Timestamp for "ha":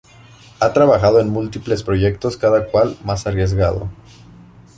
0.59-0.73